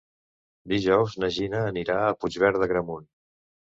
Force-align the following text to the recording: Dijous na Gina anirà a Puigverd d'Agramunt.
Dijous 0.73 1.17
na 1.23 1.29
Gina 1.37 1.61
anirà 1.73 1.99
a 2.07 2.17
Puigverd 2.23 2.61
d'Agramunt. 2.65 3.09